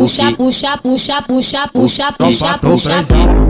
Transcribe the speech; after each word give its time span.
puxa, 0.00 0.32
puxa, 0.36 0.76
puxa, 0.78 1.22
puxa, 1.22 1.68
puxa, 1.72 2.12
puxa, 2.12 2.58
puxa, 2.58 3.02
puxa. 3.04 3.49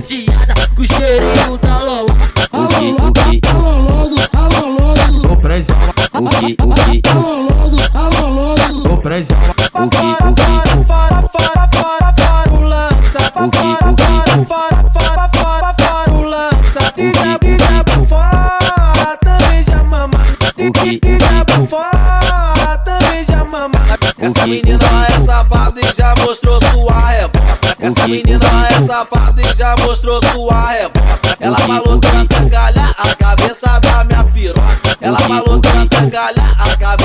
chateada 0.00 0.54
com 0.74 0.82
o 0.82 0.86
cheirinho 0.86 1.58
da 1.58 1.78
Lola. 1.78 2.10
O 2.52 2.66
que, 2.68 2.90
o 2.90 3.12
que, 3.12 3.40
o 5.26 5.36
preso. 5.36 5.72
O 6.14 6.24
que, 6.24 6.56
o 6.62 6.68
que, 6.74 7.02
o 8.88 8.96
preso. 8.96 9.32
O 9.74 9.88
que, 9.88 9.98
o 9.98 10.34
que, 10.34 10.86
para, 10.86 11.22
para, 11.22 11.68
para, 11.68 12.12
para, 12.12 12.52
o 12.52 12.60
lança. 12.60 13.18
O 13.36 13.50
que, 13.50 13.58
o 13.58 13.94
que, 13.94 14.04
para, 14.46 15.28
para, 15.28 16.12
lança. 16.12 16.92
Tira, 16.96 17.38
tira 17.38 17.84
fora, 18.08 19.18
também 19.22 19.64
já 19.64 19.82
mama. 19.84 20.18
Tira 20.56 21.44
pra 21.44 21.60
fora, 21.66 22.78
também 22.84 23.24
já 23.28 23.44
mama. 23.44 23.78
Essa 24.18 24.46
menina 24.46 25.06
é 25.08 25.20
safada 25.20 25.80
e 25.80 25.94
já 25.94 26.14
mostrou 26.16 26.58
sua 26.60 27.12
época. 27.12 27.40
Essa 27.80 28.06
menina 28.06 28.46
é 28.68 28.82
safada 28.82 29.40
e 29.40 29.49
já 29.60 29.76
mostrou 29.76 30.18
sua 30.32 30.70
reboca. 30.70 31.36
Ela 31.38 31.58
falou 31.58 32.00
que 32.00 32.08
vai 32.08 32.22
escangalhar 32.22 32.94
a 32.96 33.14
cabeça 33.14 33.78
da 33.80 34.04
minha 34.04 34.24
piroca. 34.24 34.96
Ela 35.02 35.18
falou 35.18 35.60
que 35.60 35.68
vai 35.68 35.82
escangalhar 35.82 36.56
a 36.58 36.76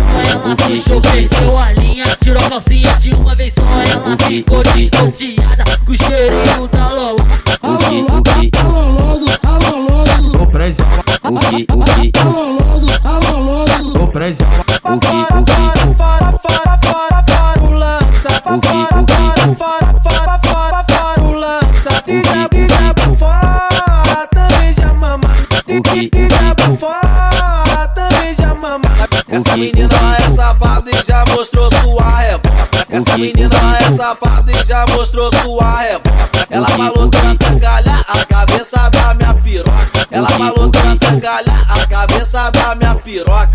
Ela 0.00 0.56
puxou, 0.56 1.00
perdeu 1.00 1.58
a 1.58 1.72
linha, 1.72 2.04
tirou 2.22 2.44
a 2.44 2.48
calcinha 2.50 2.94
de 2.94 3.14
uma 3.14 3.34
vez 3.34 3.52
só. 3.54 3.62
Ela 3.62 4.16
ficou 4.28 4.62
desnorteada 4.62 5.64
com 5.84 5.92
o 5.92 5.96
cheirinho 5.96 6.68
da 6.68 6.88
Lolo. 6.90 7.26
Alô, 7.62 7.76
logo, 7.78 8.30
alô, 8.58 8.80
logo, 9.78 10.32
Tô 10.32 10.46
preso. 10.46 10.82
alô, 11.22 11.38
logo, 12.58 12.86
alô, 13.04 13.38
logo. 13.40 13.92
Tô 13.92 14.06
preso. 14.08 14.44
Fora, 14.82 14.98
fora, 15.00 15.92
fora, 15.96 16.38
fora, 16.42 16.78
fora, 16.82 17.24
fora, 17.28 17.62
o 17.62 17.70
lança. 17.72 18.30
Fora, 18.42 18.60
fora, 18.60 19.04
fora, 19.06 19.54
fora, 19.54 19.81
Essa 29.32 29.56
menina 29.56 29.88
é 30.18 30.30
safada 30.30 30.90
e 30.90 31.06
já 31.06 31.24
mostrou 31.30 31.70
sua 31.70 32.18
reboca. 32.18 32.68
Essa 32.90 33.16
menina 33.16 33.56
é 33.80 33.92
safada 33.92 34.52
e 34.52 34.66
já 34.66 34.84
mostrou 34.90 35.30
sua 35.30 35.80
reboca. 35.80 36.28
Ela 36.50 36.68
falou 36.68 37.08
que 37.08 37.16
vai 37.16 37.32
escangalhar 37.32 38.04
a 38.08 38.26
cabeça 38.26 38.90
da 38.90 39.14
minha 39.14 39.32
piroca. 39.32 40.06
Ela 40.10 40.28
falou 40.28 40.70
que 40.70 40.78
vai 40.78 40.92
escangalhar 40.92 41.66
a 41.66 41.86
cabeça 41.86 42.50
da 42.50 42.74
minha 42.74 42.94
piroca. 42.96 43.50